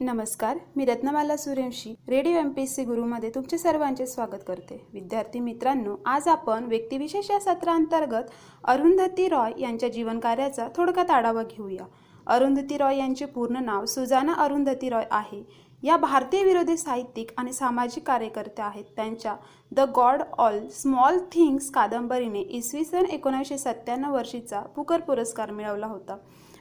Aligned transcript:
नमस्कार 0.00 0.58
मी 0.76 0.84
Ratnamala 0.84 1.36
Suryavanshi 1.36 1.94
radio 2.08 2.36
M 2.36 2.48
P 2.48 2.62
S 2.62 2.74
C 2.76 2.84
गुरुमध्ये 2.84 3.30
तुमचे 3.34 3.58
सर्वांचे 3.58 4.06
स्वागत 4.06 4.42
करते. 4.46 4.86
विद्यार्थी 4.92 5.40
मित्रांनो 5.40 5.94
आज 6.06 6.28
आपण 6.28 6.64
व्यक्तिविशेष 6.64 7.30
या 7.30 7.38
सत्रांतर्गत 7.40 8.30
अरुंधती 8.64 9.28
रॉय 9.28 9.52
यांच्या 9.58 9.88
जीवनकार्याचा 9.88 10.68
थोडक्यात 10.76 11.10
आढावा 11.10 11.42
घेऊया. 11.42 11.84
अरुंधती 12.26 12.76
रॉय 12.76 12.98
यांचे 12.98 13.24
पूर्ण 13.24 13.64
नाव 13.64 13.84
सुजाना 13.84 14.32
अरुंधती 14.32 14.88
रॉय 14.88 15.04
आहे. 15.10 15.42
या 15.82 15.96
भारतीय 15.96 16.42
विरोधी 16.44 16.76
साहित्यिक 16.76 17.30
आणि 17.36 17.52
सामाजिक 17.52 18.06
कार्यकर्त्या 18.06 18.64
आहेत. 18.64 18.84
त्यांच्या 18.96 19.36
the 19.72 19.80
God 19.80 20.22
all 20.38 20.66
small 20.68 21.18
things 21.32 21.70
कादंबरीने 21.70 22.40
इसवी 22.40 22.84
सन 22.84 23.04
एकोणीसशे 23.04 23.58
सत्त्याण्णव 23.58 24.14
वर्षीचा 24.14 24.60
पुकर 24.60 25.00
पुरस्कार 25.00 25.50
मिळवला 25.50 25.86
होता. 25.86 26.16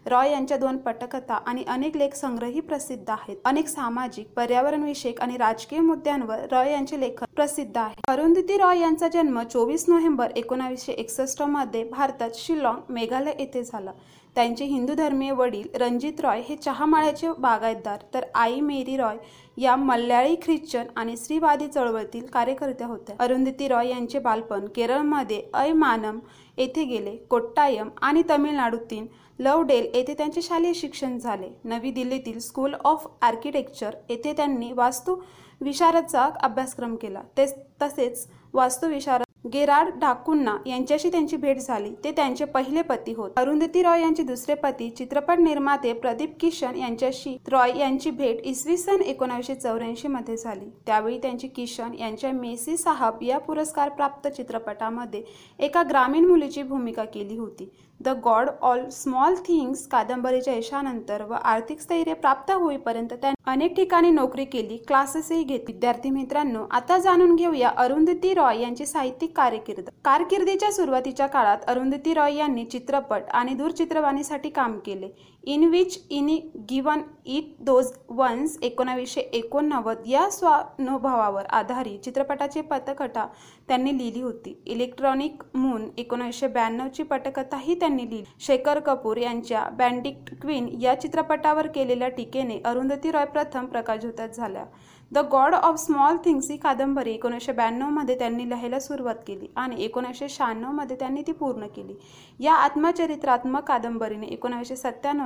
रॉय 0.07 0.31
यांच्या 0.31 0.57
दोन 0.57 0.77
पटकथा 0.77 1.33
आणि 1.33 1.63
अनेक 1.67 1.95
लेख 1.97 2.15
संग्रही 2.15 2.59
प्रसिद्ध 2.59 3.09
आहेत. 3.09 3.37
अनेक 3.45 3.67
सामाजिक 3.67 4.27
पर्यावरणविषयक 4.35 5.21
आणि 5.21 5.37
राजकीय 5.37 5.79
मुद्द्यांवर 5.79 6.45
रॉय 6.51 6.71
यांचे 6.71 6.99
लेखन 6.99 7.25
प्रसिद्ध 7.35 7.77
आहे. 7.77 8.01
अरुंधती 8.07 8.57
रॉय 8.57 8.79
यांचा 8.79 9.07
जन्म 9.07 9.41
चोवीस 9.43 9.85
नोव्हेंबर 9.87 10.31
एकोणावीसशे 10.35 10.91
एकसष्टमध्ये 10.91 11.83
भारतात 11.83 12.29
शिलाँग 12.35 12.91
मेघालय 12.93 13.33
येथे 13.39 13.63
झाला. 13.63 13.91
त्यांचे 14.35 14.65
हिंदू 14.65 14.93
धर्मीय 14.93 15.31
वडील 15.31 15.67
रणजित 15.81 16.19
रॉय 16.21 16.41
हे 16.47 16.55
चहामाळ्याचे 16.55 17.31
बागायतदार. 17.39 17.97
तर 18.13 18.25
आई 18.35 18.59
मेरी 18.59 18.97
रॉय 18.97 19.17
या 19.57 19.75
मल्याळी 19.75 20.35
ख्रिश्चन 20.41 20.87
आणि 20.95 21.15
स्त्रीवादी 21.17 21.67
चळवळीतील 21.67 22.25
कार्यकर्त्या 22.25 22.87
होत्या 22.87 23.15
अरुंधती 23.23 23.67
रॉय 23.67 23.89
यांचे 23.89 24.19
बालपण 24.19 24.65
केरळमध्ये 24.75 25.41
अयमानम 25.53 26.19
येथे 26.57 26.83
गेले 26.83 27.15
कोट्टायम 27.29 27.89
आणि 28.01 28.23
तमिळनाडूतील 28.29 29.05
लवडेल 29.39 29.89
येथे 29.93 30.13
त्यांचे 30.13 30.41
शालेय 30.41 30.73
शिक्षण 30.75 31.17
झाले. 31.17 31.49
नवी 31.63 31.91
दिल्लीतील 31.91 32.39
स्कूल 32.39 32.73
ऑफ 32.85 33.07
आर्किटेक्चर 33.21 33.95
येथे 34.09 34.33
त्यांनी 34.33 34.71
वास्तू 34.71 35.15
विशारदचा 35.61 36.29
अभ्यासक्रम 36.43 36.95
केला. 36.95 37.21
ते 37.37 37.45
तसेच 37.81 38.27
वास्तुविशारद 38.53 39.24
गेराड 39.53 39.89
डाकुन्ना 39.99 40.55
यांच्याशी 40.65 41.09
त्यांची 41.11 41.37
भेट 41.37 41.57
झाली. 41.57 41.89
ते 42.03 42.11
त्यांचे 42.11 42.45
पहिले 42.45 42.81
पती 42.81 43.13
होत. 43.13 43.31
अरुंधती 43.37 43.81
रॉय 43.83 44.01
यांचे 44.01 44.23
दुसरे 44.23 44.53
पती 44.53 44.89
चित्रपट 44.89 45.39
निर्माते 45.39 45.93
प्रदीप 45.93 46.33
किशन 46.39 46.75
यांच्याशी 46.75 47.35
रॉय 47.47 47.77
यांची 47.79 48.11
भेट 48.11 48.41
इसवी 48.43 48.77
सन 48.77 49.01
एकोणीसशे 49.01 49.55
चौऱ्याऐंशी 49.55 50.07
मध्ये 50.07 50.37
झाली. 50.37 50.65
त्यावेळी 50.85 51.17
त्यांची 51.17 51.47
किशन 51.47 51.93
यांच्या 51.99 52.31
मेसी 52.31 52.77
साहब 52.77 53.23
या 53.23 53.37
पुरस्कार 53.37 53.89
प्राप्त 53.89 54.27
चित्रपटामध्ये 54.27 55.23
एका 55.59 55.83
ग्रामीण 55.89 56.25
मुलीची 56.25 56.63
भूमिका 56.63 57.03
केली 57.03 57.37
होती. 57.37 57.69
The 57.99 58.09
God 58.23 58.49
all 58.61 58.87
small 58.89 59.35
things 59.45 59.87
कादंबरीच्या 59.87 60.53
यशानंतर 60.53 61.23
व 61.23 61.33
आर्थिक 61.33 61.79
स्थैर्य 61.79 62.13
प्राप्त 62.13 62.51
होईपर्यंत 62.51 63.13
त्यांनी 63.13 63.51
अनेक 63.51 63.75
ठिकाणी 63.75 64.09
नोकरी 64.11 64.45
केली 64.45 64.77
क्लासेसही 64.77 65.43
घेत 65.43 65.59
विद्यार्थी 65.67 66.09
मित्रांनो 66.09 66.65
आता 66.71 66.97
जाणून 66.97 67.35
घेऊया 67.35 67.69
अरुंधती 67.77 68.33
रॉय 68.33 68.61
यांची 68.61 68.85
साहित्यिक 68.85 69.35
कारकीर्द. 69.37 69.89
कारकिर्दीच्या 70.05 70.71
सुरुवातीच्या 70.71 71.27
काळात 71.27 71.57
अरुंधती 71.67 72.13
रॉय 72.13 72.35
यांनी 72.35 72.65
चित्रपट 72.65 73.29
आणि 73.33 73.53
दूरचित्रवाणीसाठी 73.53 74.49
काम 74.49 74.77
केले. 74.79 75.09
In 75.45 75.63
which 75.69 75.97
Annie 76.09 76.35
given 76.69 77.01
it 77.25 77.55
those 77.59 77.91
ones 78.09 78.57
एकोणावीसशे 78.61 79.21
एकोणनव्वद 79.21 79.97
या 80.07 80.29
स्वानुभवावर 80.29 81.45
आधारित 81.49 81.99
चित्रपटाची 81.99 82.61
पटकथा 82.61 83.25
त्यांनी 83.67 83.97
लिहिली 83.97 84.21
होती. 84.21 84.55
इलेक्ट्रॉनिक 84.65 85.43
मून 85.53 85.87
एकोणीसशे 85.97 86.47
ब्याण्णवची 86.47 87.03
पटकथाही 87.03 87.75
त्यांनी 87.79 88.09
लिहिली. 88.09 88.23
शेखर 88.39 88.79
कपूर 88.79 89.17
यांच्या 89.17 89.67
बँडिक्ट 89.77 90.33
क्वीन 90.41 90.67
या 90.81 90.99
चित्रपटावर 91.01 91.67
केलेल्या 91.67 92.09
टीकेने 92.09 92.59
अरुंधती 92.65 93.11
रॉय 93.11 93.25
प्रथम 93.25 93.65
प्रकाशझोतात 93.65 94.29
झाल्या 94.29 94.65
the 95.11 95.17
God 95.31 95.53
of 95.55 95.75
small 95.79 96.15
things 96.25 96.49
ही 96.51 96.55
कादंबरी 96.57 97.11
एकोणीसशे 97.11 97.51
ब्याण्णवमध्ये 97.51 98.17
त्यांनी 98.19 98.47
लिहायला 98.49 98.79
सुरुवात 98.79 99.15
केली 99.27 99.47
आणि 99.55 99.83
एकोणीसशे 99.83 100.29
शहाण्णवमध्ये 100.29 100.95
त्यांनी 100.99 101.21
ती 101.21 101.31
पूर्ण 101.31 101.67
केली. 101.67 101.93
या 102.39 102.53
आत्मचरित्रात्मक 102.53 103.63
कादंबरीने 103.63 104.27
एकोणीसशे 104.27 104.75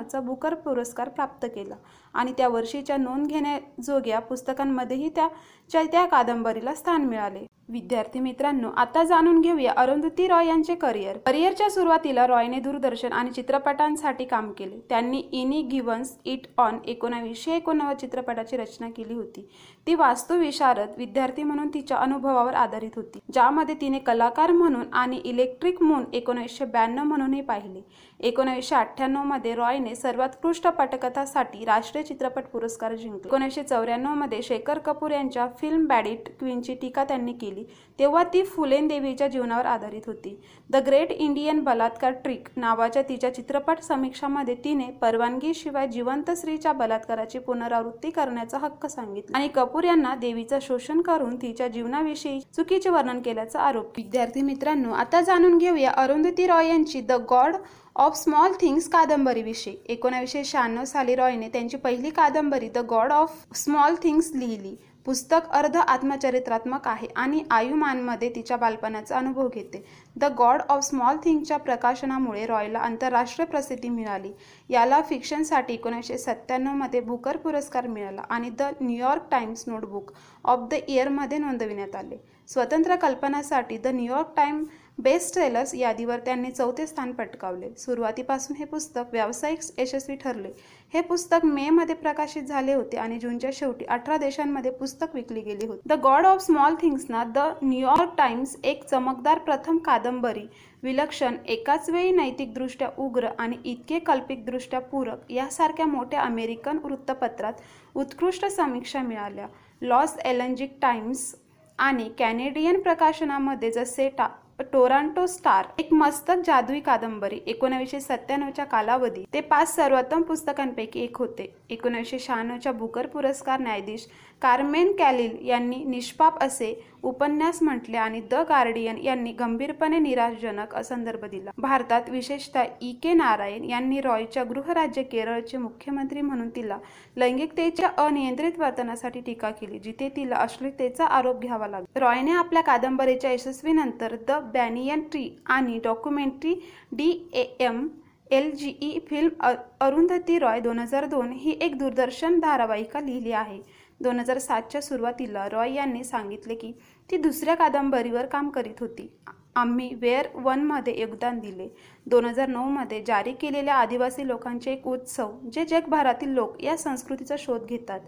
नावाचा 0.10 0.28
बुकर 0.28 0.54
पुरस्कार 0.56 1.10
प्राप्त 1.10 1.46
केला. 1.46 1.76
आणि 2.14 2.34
त्या 2.38 2.48
वर्षीच्या 2.48 2.98
नोंद 2.98 3.28
घेण्याजोग्या 3.28 4.20
पुस्तकांमध्येही 4.20 5.10
त्या 5.10 5.28
त्या 5.74 6.06
कादंबरीला 6.06 6.74
स्थान 6.76 7.06
मिळाले. 7.06 7.46
विद्यार्थी 7.70 8.20
मित्रांनो 8.20 8.70
आता 8.78 9.04
जाणून 9.04 9.42
घेऊया 9.42 9.74
अरुंधती 9.78 10.28
रॉय 10.28 10.48
यांचे 10.48 10.76
करिअर. 10.76 11.18
करिअरच्या 11.18 11.70
सुरुवातीला 11.70 12.26
रॉयने 12.28 12.60
दूरदर्शन 12.60 13.12
आणि 13.14 13.32
चित्रपटांसाठी 13.32 14.26
काम 14.26 14.52
केले. 14.52 14.80
त्यांनी 14.90 15.20
इनी 15.32 15.62
गिव्हन्स 15.62 16.18
इट 16.26 16.48
ऑन 16.58 16.78
एकोणावीसशे 16.86 17.56
एकोणनव्वद 17.56 17.98
चित्रपटाची 17.98 18.58
रचना 18.58 18.90
केली 18.90 19.14
होती. 19.14 19.48
ती 19.90 19.94
वास्तुविशारद 19.96 20.90
विद्यार्थी 20.98 21.44
म्हणून 21.44 21.70
तिच्या 21.74 21.98
अनुभवावर 21.98 22.54
आधारित 22.54 22.96
होती 22.96 23.20
ज्यामध्ये 23.34 23.76
तिने 23.82 24.00
कलाकार 24.00 24.52
म्हणून 24.52 24.94
आणि 24.94 25.20
इलेक्ट्रिक 25.26 25.82
मून 25.84 26.04
एकोणीसशे 26.14 26.66
ब्याण्णव 26.66 27.04
म्हणूनही 27.04 27.42
पाहिले. 27.42 27.82
एकोणीसशे 28.20 28.76
अठ्ठ्याण्णवमध्ये 28.76 29.54
रॉयने 29.56 29.96
सर्वोत्कृष्ट 29.96 30.68
पटकथासाठी 30.70 31.66
राष्ट्रीय 31.66 32.04
चित्रपट 32.04 32.46
पुरस्कार 32.52 32.96
जिंकले. 32.96 33.28
एकोणीसशे 33.28 33.64
चौऱ्याण्णवमध्ये 33.64 34.42
शेखर 34.44 34.80
कपूर 34.86 35.12
यांच्या 35.12 35.48
फिल्म 35.62 35.86
बॅडिट 35.88 36.30
क्वीनची 36.40 36.76
टीका 36.82 37.04
त्यांनी 37.04 37.34
केली 37.34 37.64
तेव्हा 38.00 38.24
ती 38.34 38.44
फुलेन 38.46 38.88
देवीच्या 38.88 39.28
जीवनावर 39.28 39.66
आधारित 39.66 40.08
होती. 40.08 40.36
द 40.70 40.84
ग्रेट 40.88 41.12
इंडियन 41.12 41.64
बलात्कार 41.64 42.12
ट्रिक 42.24 42.48
नावाच्या 42.58 43.02
तिच्या 43.10 43.34
चित्रपट 43.36 43.82
समीक्षामध्ये 43.82 44.56
तिने 44.64 44.90
परवानगीशिवाय 45.02 45.88
जिवंत 45.88 46.32
स्त्रीच्या 46.32 46.74
बलात्काराची 46.74 47.40
पुनरावृत्ती 47.40 48.10
करण्याचा 48.12 48.58
हक्क 48.58 48.86
सांगितला 48.86 49.38
आणि 49.38 49.48
कपूर 49.56 49.79
यांना 49.86 50.16
देवीचं 50.16 50.60
शोषण 50.62 51.02
करून 51.02 51.36
तिच्या 51.36 51.68
जीवनाविषयी 51.68 52.40
चुकीचे 52.56 52.90
वर्णन 52.90 53.22
केल्याचा 53.22 53.60
आरोप. 53.60 53.98
विद्यार्थी 53.98 54.42
मित्रांनो 54.42 54.92
आता 54.92 55.22
जाणून 55.22 55.58
घेऊया 55.58 55.92
अरुंधती 55.92 56.48
रॉय 56.48 56.68
यांची 56.68 57.02
the 57.02 57.12
God 57.12 57.56
of 57.96 58.16
small 58.16 58.52
things 58.62 58.90
कादंबरीविषयी. 58.90 59.76
एकोणावीसशे 59.86 60.44
शहाण्णव 60.44 60.84
साली 60.84 61.16
रॉयने 61.16 61.48
त्यांची 61.48 61.78
पहिली 61.78 62.10
कादंबरी 62.10 62.70
the 62.70 62.78
God 62.78 63.12
of 63.12 63.32
small 63.56 63.96
things 64.04 64.32
लिहिली. 64.36 64.76
पुस्तक 65.06 65.48
अर्ध 65.52 65.76
आत्मचरित्रात्मक 65.78 66.88
आहे 66.88 67.08
आणि 67.16 67.44
आयुमानमध्ये 67.52 68.30
तिच्या 68.36 68.58
बालपणाचा 68.58 69.18
अनुभव 69.18 69.48
घेते. 69.48 69.84
द 70.16 70.26
गॉड 70.38 70.62
ऑफ 70.70 70.84
स्मॉल 70.84 71.18
थिंगच्या 71.24 71.58
प्रकाशनामुळे 71.58 72.46
रॉयला 72.46 72.80
आंतरराष्ट्रीय 72.80 73.46
प्रसिद्धी 73.46 73.90
मिळाली. 73.90 74.32
याला 74.70 75.02
फिक्शनसाठी 75.10 75.74
एकोणीसशे 75.74 76.18
सत्त्याण्णवमध्ये 76.18 77.00
बुकर 77.02 77.38
पुरस्कार 77.38 77.88
मिळाला 77.88 78.22
आणि 78.30 78.50
the 78.50 78.70
New York 78.82 79.30
Times 79.32 79.64
notebook 79.68 80.12
of 80.46 80.68
the 80.72 80.74
इयरमध्ये 80.88 81.38
नोंदविण्यात 81.38 81.96
आले. 81.96 82.18
स्वतंत्र 82.50 82.96
कल्पनासाठी 82.96 83.78
the 83.78 83.88
New York 83.88 84.34
time 84.38 84.64
best 85.04 85.34
sellers 85.34 85.74
यादीवर 85.76 86.20
त्यांनी 86.20 86.50
चौथे 86.52 86.86
स्थान 86.88 87.12
पटकावले. 87.12 87.70
सुरुवातीपासून 87.78 88.58
हे 88.58 88.66
पुस्तक 88.66 89.12
व्यावसायिक 89.12 89.60
यशस्वी 89.78 90.16
ठरले. 90.16 90.50
हे 90.94 91.02
पुस्तक 91.02 91.46
मे 91.46 91.70
मध्ये 91.70 91.96
प्रकाशित 91.96 92.44
झाले 92.44 92.74
होते 92.74 92.98
आणि 92.98 93.20
जूनच्या 93.20 93.50
शेवटी 93.54 93.86
अठरा 93.86 94.18
देशांमध्ये 94.18 94.72
पुस्तक 94.72 95.16
विकली 95.16 95.42
गेली 95.42 95.68
होती. 95.68 95.80
द 95.86 96.00
गॉड 96.04 96.26
ऑफ 96.26 96.42
स्मॉल 96.42 96.76
थिंग्सना 96.82 97.24
द 97.36 97.38
न्यूयॉर्क 97.62 98.14
टाइम्स 98.18 98.56
एक 98.64 98.84
चमकदार 98.84 99.40
प्रथम 99.40 99.78
कादंबरी 99.78 100.46
विलक्षण 100.84 101.36
एकाच 101.48 101.90
वेळी 101.90 102.12
नैतिकदृष्ट्या 102.12 102.90
उग्र 102.98 103.30
आणि 103.40 103.58
इतके 103.66 104.00
कल्पिकदृष्ट्या 104.00 104.80
पूरक 104.82 105.32
यासारख्या 105.32 105.86
मोठ्या 105.86 106.22
अमेरिकन 106.22 106.80
वृत्तपत्रात 106.84 107.54
उत्कृष्ट 107.96 108.46
समीक्षा 108.46 109.02
मिळाल्या. 109.02 109.48
लॉस 109.82 110.18
एलंजिक 110.26 110.78
टाइम्स 110.82 111.34
आणि 111.80 112.10
कॅनेडियन 112.18 112.82
प्रकाशनामध्ये 112.82 113.72
जसे 113.72 114.10
टा 114.10 114.28
टोरांटो 114.64 115.26
स्टार 115.26 115.66
एक 115.78 115.94
मस्तक 115.94 116.42
जादुई 116.46 116.80
कादंबरी 116.80 117.40
एकोणीसशे 117.48 118.00
सत्त्याण्णवच्या 118.00 118.66
कालावधी 118.66 119.24
ते 119.34 119.42
पाच 119.42 119.76
सर्वोत्तम 119.76 120.22
पुस्तकांपैकी 120.22 121.04
एक 121.04 121.18
होते. 121.18 121.56
एकोणीसशे 121.70 122.20
शहाण्णवच्या 122.20 122.72
बुकर 122.72 123.08
पुरस्कार 123.08 123.60
न्यायाधीश 123.60 124.08
कार्मेन 124.42 124.92
कॅलिल 125.00 125.38
यांनी 125.48 125.84
निष्पाप 125.86 126.44
असे 126.44 126.74
उपन्यास 127.04 127.62
म्हटले 127.64 127.98
आणि 127.98 128.20
द 128.32 128.36
गार्डियन 128.50 128.98
यांनी 129.04 129.32
गंभीरपणे 129.40 130.00
निराशजनक 130.00 130.76
संदर्भ 130.84 131.26
दिला. 131.26 131.52
भारतात 131.58 132.10
विशेषतः 132.10 132.64
ई 132.82 132.92
के 133.04 133.14
नारायण 133.14 133.64
यांनी 133.70 134.02
रॉयच्या 134.02 134.44
गृहराज्य 134.44 135.04
केरळचे 135.04 135.58
मुख्यमंत्री 135.58 136.22
म्हणून 136.22 136.50
तिला 136.56 136.78
लैंगिकतेच्या 137.18 137.90
अनियंत्रित 138.06 138.60
वर्तनासाठी 138.60 139.22
टीका 139.26 139.50
केली 139.52 139.80
जिथे 139.80 140.10
तिला 140.16 140.36
अश्लीलतेचा 140.36 141.06
आरोप 141.06 141.42
घ्यावा 141.42 141.68
लागला. 141.68 142.00
रॉयने 142.00 142.32
आपल्या 142.32 142.64
कादंबरीच्या 142.64 143.32
यशस्वीनंतर 143.32 144.16
द 144.28 144.40
बॅनियन 144.54 145.02
ट्री 145.12 145.30
आणि 145.46 145.80
documentary 145.84 146.54
D 146.92 147.12
A 147.34 147.44
M 147.60 147.88
L 148.32 148.50
G 148.56 148.74
E 148.82 148.98
film 149.10 149.52
Arundhati 149.82 150.38
Roy 150.40 150.60
दोन 150.60 150.80
हजार 150.80 151.06
दोन 151.08 151.32
ही 151.32 151.58
एक 151.62 151.78
दूरदर्शन 151.78 152.40
धारावाहिका 152.40 153.00
लिहिली 153.00 153.32
आहे. 153.32 153.60
दोन 154.02 154.20
हजार 154.20 154.38
सातच्या 154.38 154.82
सुरुवातीला 154.82 155.48
रॉय 155.50 155.74
यांनी 155.74 156.04
सांगितले 156.04 156.56
की 156.56 156.72
ती 157.12 157.18
दुसऱ्या 157.18 157.56
कादंबरीवर 157.56 158.26
काम 158.26 158.50
करीत 158.50 158.80
होती. 158.80 159.10
आम्ही 159.56 159.90
वेअर 159.96 160.28
वनमध्ये 160.36 161.00
योगदान 161.00 161.40
दिले. 161.40 161.68
दोन 162.06 162.26
हजार 162.26 162.48
नऊमध्ये 162.48 163.04
जारी 163.08 163.32
केलेल्या 163.32 163.76
आदिवासी 163.76 164.28
लोकांचे 164.28 164.72
एक 164.72 164.88
उत्सव 164.88 165.32
जे 165.54 165.66
जगभरातील 165.66 166.30
लोक 166.30 166.62
या 166.64 166.78
संस्कृतीचा 166.78 167.36
शोध 167.40 167.66
घेतात. 167.66 168.00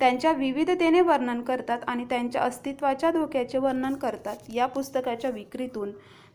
त्यांच्या 0.00 0.32
विविधतेने 0.32 1.00
वर्णन 1.00 1.40
करतात 1.42 1.78
आणि 1.86 2.04
त्यांच्या 2.04 2.42
अस्तित्वाच्या 2.42 3.10
धोक्याचे 3.10 3.58
वर्णन 3.58 3.94
करतात. 3.94 4.36
या 4.54 4.66
पुस्तकाच्या 4.66 5.30
विक्रीतून 5.30 5.90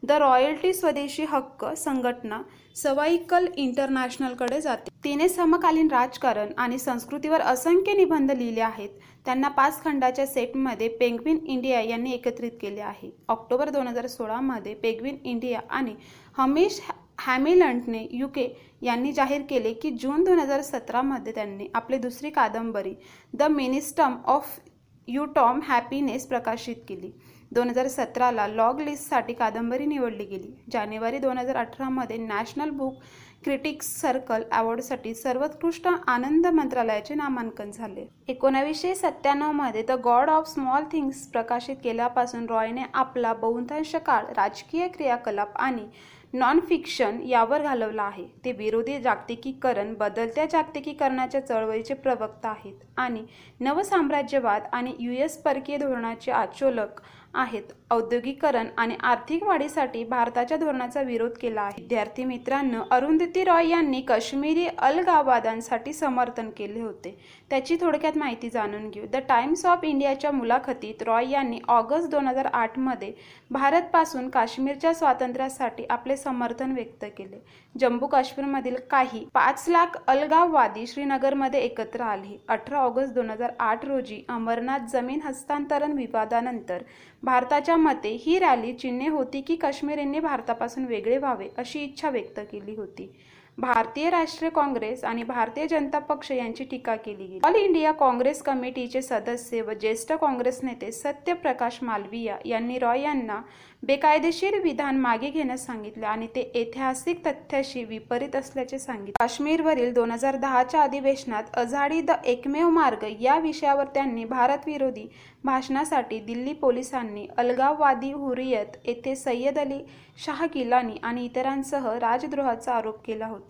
द 0.07 0.11
रॉयल्टी 0.11 0.71
स्वदेशी 0.73 1.23
हक्क 1.29 1.65
संघटना 1.77 2.41
सवाईकल 2.75 3.47
इंटरनॅशनलकडे 3.57 4.59
जाते. 4.61 4.89
तिने 5.03 5.27
समकालीन 5.29 5.87
राजकारण 5.91 6.51
आणि 6.57 6.77
संस्कृतीवर 6.79 7.41
असंख्य 7.41 7.93
निबंध 7.93 8.31
लिहिले 8.31 8.61
आहेत. 8.61 8.89
त्यांना 9.25 9.47
पाच 9.49 9.81
खंडाच्या 9.83 10.25
सेटमध्ये 10.25 10.87
पेंग्विन 10.99 11.37
इंडिया 11.45 11.81
यांनी 11.81 12.11
एकत्रित 12.13 12.51
केले 12.61 12.81
आहे. 12.81 13.09
ऑक्टोबर 13.29 13.69
दोन 13.69 13.87
हजार 13.87 14.07
सोळामध्ये 14.07 14.73
पेंग्विन 14.73 15.17
इंडिया 15.23 15.61
आणि 15.69 15.95
हमेश 16.37 16.79
हॅमिलंटने 17.19 18.05
युके 18.11 18.47
यांनी 18.81 19.11
जाहीर 19.13 19.41
केले 19.49 19.73
की 19.73 19.91
जून 19.91 20.23
दोन 20.23 20.39
हजार 20.39 20.61
सतरामध्ये 20.61 21.33
त्यांनी 21.35 21.67
आपली 21.75 21.97
दुसरी 21.97 22.29
कादंबरी 22.29 22.93
the 23.33 23.43
ministry 23.51 24.15
of 24.25 24.59
utmost 25.25 25.59
happiness 25.63 26.27
प्रकाशित 26.27 26.75
केली. 26.87 27.11
दोन 27.55 27.69
हजार 27.69 27.87
सतराला 27.87 28.45
लॉग 28.47 28.79
लिस्टसाठी 28.81 29.33
कादंबरी 29.33 29.85
निवडली 29.85 30.23
गेली. 30.25 30.49
जानेवारी 30.71 31.17
दोन 31.19 31.37
हजार 31.37 31.55
अठरामध्ये 31.57 32.17
नॅशनल 32.17 32.69
बुक 32.69 32.95
क्रिटिक्स 33.43 33.87
सर्कल 34.01 34.43
अवॉर्डसाठी 34.51 35.13
सर्वोत्कृष्ट 35.15 35.87
आनंद 36.07 36.47
मंत्रालयाचे 36.47 37.15
नामांकन 37.15 37.71
झाले. 37.71 38.05
एकोणावीसशे 38.27 38.93
सत्त्याण्णवमध्ये 38.95 39.83
the 39.87 39.99
God 40.05 40.29
of 40.29 40.47
small 40.49 40.83
things 40.91 41.25
प्रकाशित 41.31 41.75
केल्यापासून 41.83 42.45
रॉयने 42.49 42.83
आपला 42.93 43.33
बहुतांश 43.33 43.95
काळ 44.05 44.25
राजकीय 44.37 44.87
क्रियाकलाप 44.87 45.57
आणि 45.57 45.87
नॉन 46.33 46.59
फिक्शन 46.69 47.19
यावर 47.23 47.61
घालवला 47.61 48.03
आहे. 48.03 48.25
ते 48.45 48.51
विरोधी 48.51 48.99
जागतिकीकरण 49.01 49.93
बदलत्या 49.99 50.45
जागतिकीकरणाच्या 50.51 51.45
चळवळीचे 51.45 51.93
प्रवक्ता 51.93 52.49
आहेत 52.49 52.83
आणि 52.97 53.23
नवसाम्राज्यवाद 53.59 54.63
आणि 54.73 54.93
यू 54.99 55.11
एस 55.23 55.37
परकीय 55.43 55.77
धोरणाचे 55.77 56.31
आचोलक 56.31 56.99
आहेत. 57.35 57.63
औद्योगिकरण 57.91 58.67
आणि 58.77 58.95
आर्थिक 59.03 59.43
वाढीसाठी 59.43 60.03
भारताच्या 60.03 60.57
धोरणाचा 60.57 61.01
विरोध 61.01 61.31
केला 61.31 61.61
आहे. 61.61 61.81
विद्यार्थी 61.81 62.23
मित्रांनो 62.23 62.81
अरुंधती 62.91 63.43
रॉय 63.43 63.67
यांनी 63.67 64.01
काश्मीरी 64.01 64.65
अलगाववादांसाठी 64.77 65.93
समर्थन 65.93 66.49
केले 66.49 66.81
होते. 66.81 67.17
त्याची 67.49 67.77
थोडक्यात 67.81 68.17
माहिती 68.17 68.49
जाणून 68.49 68.89
घेऊ. 68.89 69.05
द 69.05 69.15
टाइम्स 69.29 69.65
ऑफ 69.65 69.83
इंडियाच्या 69.83 70.31
मुलाखतीत 70.31 71.03
रॉय 71.03 71.29
यांनी 71.29 71.59
ऑगस्ट 71.67 72.09
दोन 72.09 72.27
हजार 72.27 72.45
आठमध्ये 72.45 73.13
भारतपासून 73.51 74.29
काश्मीरच्या 74.29 74.93
स्वातंत्र्यासाठी 74.93 75.83
आपले 75.89 76.17
समर्थन 76.17 76.71
व्यक्त 76.71 77.05
केले. 77.17 77.43
जम्मू 77.79 78.07
काश्मीरमधील 78.07 78.75
काही 78.91 79.25
पाच 79.33 79.65
लाख 79.67 79.97
अलगाववादी 80.07 80.87
श्रीनगरमध्ये 80.87 81.59
एकत्र 81.59 82.01
आले. 82.01 82.37
अठरा 82.47 82.79
ऑगस्ट 82.79 83.13
दोन 83.13 83.29
हजार 83.29 83.51
आठ 83.59 83.85
रोजी 83.85 84.23
अमरनाथ 84.29 84.87
जमीन 84.93 85.19
हस्तांतरण 85.21 85.91
विवादानंतर 85.91 86.83
भारताच्या 87.25 87.75
मते 87.77 88.09
ही 88.09 88.39
रॅली 88.39 88.73
चिन्हे 88.73 89.07
होती 89.07 89.41
की 89.41 89.55
काश्मीरींनी 89.55 90.19
भारतापासून 90.19 90.85
वेगळे 90.85 91.17
व्हावे 91.17 91.47
अशी 91.57 91.79
इच्छा 91.83 92.09
व्यक्त 92.09 92.39
केली 92.51 92.75
होती. 92.75 93.11
भारतीय 93.57 94.09
राष्ट्रीय 94.09 94.49
काँग्रेस 94.49 95.03
आणि 95.03 95.23
भारतीय 95.23 95.67
जनता 95.67 95.99
पक्ष 95.99 96.31
यांची 96.31 96.63
टीका 96.63 96.95
केली 96.95 97.25
गेली. 97.25 97.39
ऑल 97.43 97.55
इंडिया 97.55 97.91
काँग्रेस 97.91 98.41
कमिटीचे 98.43 99.01
सदस्य 99.01 99.61
व 99.61 99.73
ज्येष्ठ 99.81 100.11
काँग्रेस 100.13 100.59
नेते 100.63 100.91
सत्यप्रकाश 100.91 101.77
मालविया 101.81 102.35
यांनी 102.45 102.79
रॉय 102.79 103.01
यांना 103.01 103.39
बेकायदेशीर 103.83 104.59
विधान 104.63 104.97
मागे 104.99 105.29
घेण्यास 105.29 105.65
सांगितले 105.65 106.05
आणि 106.05 106.27
ते 106.35 106.41
ऐतिहासिक 106.55 107.25
तथ्याशी 107.25 107.83
विपरीत 107.83 108.35
असल्याचे 108.35 108.79
सांगितले. 108.79 109.11
काश्मीरवरील 109.19 109.93
दोन 109.93 110.11
हजार 110.11 110.35
दहाच्या 110.35 110.81
अधिवेशनात 110.81 111.57
अझाडी 111.57 112.01
द 112.01 112.11
एकमेव 112.25 112.69
मार्ग 112.69 113.05
या 113.21 113.37
विषयावर 113.39 113.85
त्यांनी 113.93 114.25
भारतविरोधी 114.25 115.07
भाषणासाठी 115.45 116.19
दिल्ली 116.19 116.53
पोलिसांनी 116.53 117.27
अलगाववादी 117.37 118.11
हुरियत 118.11 118.77
येथे 118.85 119.15
सय्यद 119.15 119.59
अली 119.59 119.79
शाह 120.25 120.45
गिलानी 120.53 120.97
आणि 121.03 121.25
इतरांसह 121.25 121.89
राजद्रोहाचा 121.97 122.73
आरोप 122.73 123.01
केला 123.05 123.27
होता. 123.27 123.44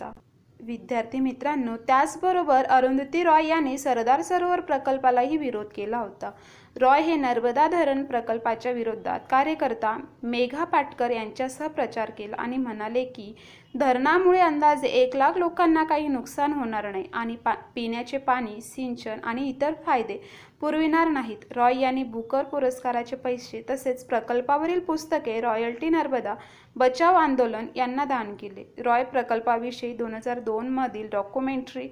विद्यार्थी 0.60 1.20
मित्रांनो 1.20 1.76
त्याचबरोबर 1.78 2.66
अरुंधती 2.66 3.24
रॉय 3.24 3.48
यांनी 3.48 3.78
सरदार 3.78 4.22
सरोवर 4.22 4.60
प्रकल्पालाही 4.60 5.38
विरोध 5.38 5.66
केला 5.66 5.98
होता. 5.98 6.32
रॉय 6.80 7.02
हे 7.02 7.16
नर्मदा 7.16 7.68
धरण 7.68 8.04
प्रकल्पाच्या 8.04 8.72
विरोधात 8.72 9.20
कार्यकर्ता 9.30 9.98
मेघा 10.24 10.64
पाटकर 10.64 11.12
यांच्यासह 11.12 11.68
प्रचार 11.68 12.10
केला 12.10 12.36
आणि 12.36 12.58
म्हणाले 12.58 13.06
की 13.06 13.36
धरणामुळे 13.80 14.40
अंदाजे 14.40 14.88
एक 14.88 15.16
लाख 15.16 15.38
लोकांना 15.38 15.84
काही 15.84 16.08
नुकसान 16.08 16.54
होणार 16.54 16.90
नाही 16.92 17.06
आणि 17.14 17.36
पा 17.36 17.54
पिण्याचे 17.76 18.18
पाणी 18.18 18.60
सिंचन 18.62 19.20
आणि 19.24 19.48
इतर 19.50 19.74
फायदे 19.86 20.18
पुरविणार 20.62 21.08
नाहीत. 21.08 21.38
रॉय 21.56 21.80
यांनी 21.80 22.04
बुकर 22.04 22.44
पुरस्काराचे 22.44 23.16
पैसे 23.16 23.62
तसेच 23.70 24.06
प्रकल्पावरील 24.08 24.80
पुस्तके 24.80 25.40
रॉयल्टी 25.42 25.90
नर्मदा 25.90 26.34
बचाव 26.76 27.16
आंदोलन 27.16 27.66
यांना 27.76 28.06
दान 28.06 28.34
केले. 28.36 28.64
रॉय 28.84 29.04
प्रकल्पाविषयी 29.04 29.94
दोन 29.98 30.14
हजार 30.14 30.40
दोनमधील 30.40 31.10
डॉक्युमेंटरी 31.12 31.88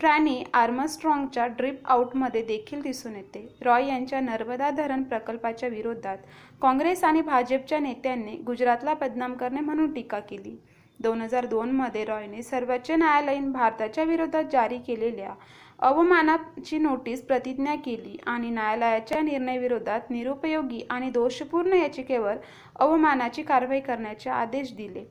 फ्रॅनी 0.00 0.42
आर्मस्ट्रॉंगच्या 0.54 1.46
ड्रिप 1.48 1.86
आउटमध्ये 1.86 2.42
देखील 2.42 2.80
दिसून 2.82 3.14
येते. 3.16 3.46
रॉय 3.64 3.86
यांच्या 3.88 4.20
नर्मदा 4.20 4.70
धरण 4.70 5.02
प्रकल्पाच्या 5.02 5.68
विरोधात 5.68 6.18
काँग्रेस 6.62 7.04
आणि 7.04 7.20
भाजपच्या 7.20 7.78
नेत्यांनी 7.78 8.36
गुजरातला 8.46 8.94
बदनाम 8.94 9.34
करणे 9.34 9.60
म्हणून 9.60 9.92
टीका 9.92 10.20
केली. 10.20 10.56
दोन 11.00 11.20
हजार 11.22 11.46
दोनमध्ये 11.46 12.04
रॉयने 12.04 12.42
सर्वोच्च 12.42 12.90
न्यायालयीन 12.90 13.50
भारताच्या 13.52 14.04
विरोधात 14.04 14.44
जारी 14.52 14.78
केलेल्या 14.78 15.34
अवमानाची 15.78 16.78
नोटीस 16.78 17.22
प्रतिज्ञा 17.22 17.74
केली 17.74 18.16
आणि 18.26 18.50
न्यायालयाच्या 18.50 19.20
निर्णयाविरोधात 19.20 20.10
निरुपयोगी 20.10 20.80
आणि 20.90 21.10
दोषपूर्ण 21.10 21.72
याचिकेवर 21.72 22.36
अवमानाची 22.76 23.42
कारवाई 23.42 23.80
करण्याचे 23.80 24.30
आदेश 24.30 24.74
दिले. 24.76 25.04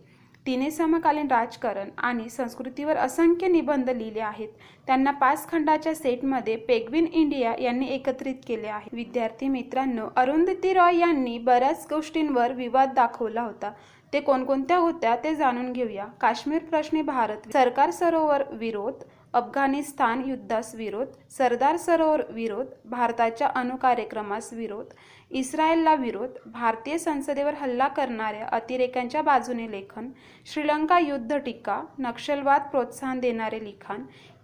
तिने 0.48 0.72
समकालीन 0.72 1.28
राजकारण 1.28 1.90
आणि 1.98 2.30
संस्कृतीवर 2.30 2.98
असंख्य 2.98 3.48
निबंध 3.48 3.90
लिहिले 3.90 4.20
आहेत. 4.20 4.50
त्यांना 4.88 5.12
पाच 5.12 5.48
खंडाच्या 5.52 5.96
सेटमध्ये 5.96 6.56
पेग्विन 6.56 7.08
इंडिया 7.14 7.54
यांनी 7.60 7.88
एकत्रित 7.88 8.36
केले 8.48 8.68
आहे. 8.68 8.90
विद्यार्थी 8.94 9.48
मित्रांनो 9.48 10.08
अरुंधती 10.16 10.74
रॉय 10.74 10.98
यांनी 10.98 11.38
बऱ्याच 11.38 11.88
गोष्टींवर 11.90 12.52
विवाद 12.52 12.94
दाखवला 12.94 13.42
होता. 13.42 13.72
ते 14.14 14.20
कोणकोणत्या 14.20 14.78
होत्या 14.78 15.16
ते 15.24 15.36
जाणून 15.36 15.72
घेऊया. 15.74 16.06
काश्मीर 16.06 16.64
प्रश्नी 16.64 17.02
भारत 17.02 17.52
सरकार 17.54 17.92
सरोवर 17.92 18.44
विरोध 18.52 19.04
अफगाणिस्तान 19.34 20.22
युद्धास 20.26 20.76
विरोध 20.76 21.08
सरदार 21.32 21.78
सरोवर 21.78 22.22
विरोध 22.30 22.66
भारताच्या 22.86 23.48
अणुकार्यक्रमास 23.56 24.54
विरोध 24.54 24.94
इस्रायलला 25.32 25.94
विरोध 25.94 26.38
भारतीय 26.46 26.98
संसदेवर 26.98 27.54
हल्ला 27.54 27.88
करणाऱ्या 27.88 28.48
अतिरेक्यांच्या 28.52 29.22
बाजूने 29.22 29.72
लेखन 29.72 30.10
श्रीलंका 30.54 31.00
युद्ध 31.00 31.38
टीका 31.38 31.82
नक्षलवाद 32.00 32.62
प्रोत्साहन 32.62 33.20
देणारे 33.20 33.64
लिखाण 33.64 34.02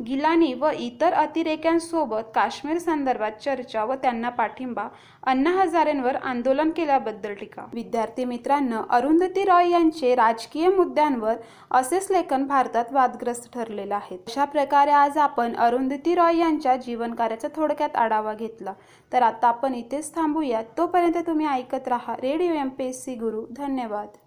गिलानी 0.07 0.53
व 0.53 0.69
इतर 0.75 1.13
अतिरेक्यांसोबत 1.13 2.31
काश्मीर 2.35 2.77
संदर्भात 2.77 3.31
चर्चा 3.31 3.83
व 3.83 3.93
त्यांना 3.93 4.29
पाठिंबा 4.29 4.87
अण्णा 5.23 5.49
हजारेंवर 5.49 6.15
आंदोलन 6.15 6.69
केल्याबद्दल 6.69 7.33
टीका. 7.33 7.65
विद्यार्थी 7.73 8.25
मित्रांनो 8.25 8.81
अरुंधती 8.89 9.43
रॉय 9.43 9.69
यांचे 9.69 10.13
राजकीय 10.15 10.69
मुद्द्यांवर 10.69 11.35
असेच 11.71 12.11
लेखन 12.11 12.45
भारतात 12.45 12.91
वादग्रस्त 12.91 13.53
ठरलेलं 13.53 13.95
आहे. 13.95 14.17
अशा 14.27 14.45
प्रकारे 14.45 14.91
आज 14.91 15.17
आपण 15.17 15.55
अरुंधती 15.55 16.15
रॉय 16.15 16.37
यांच्या 16.37 16.72
जीवनकार्याचा 16.75 17.47
थोडक्यात 17.55 17.95
आढावा 17.95 18.33
घेतला. 18.33 18.73
तर 19.13 19.21
आता 19.21 19.47
आपण 19.47 19.75
इथेच 19.75 20.15
थांबूया. 20.15 20.61
तोपर्यंत 20.77 21.17
तुम्ही 21.27 21.47
ऐकत 21.47 21.87
राहा 21.87 22.15
radio 22.15 22.53
M 22.53 22.69
P 22.69 22.85
S 22.85 23.03
C 23.05 23.15
Guru. 23.15 23.45
धन्यवाद. 23.57 24.17